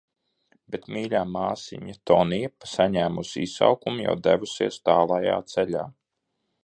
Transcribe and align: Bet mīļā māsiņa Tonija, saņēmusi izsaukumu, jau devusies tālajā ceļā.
Bet 0.75 0.85
mīļā 0.95 1.19
māsiņa 1.33 1.93
Tonija, 2.11 2.49
saņēmusi 2.71 3.45
izsaukumu, 3.49 4.07
jau 4.09 4.17
devusies 4.31 4.81
tālajā 4.91 5.37
ceļā. 5.55 5.85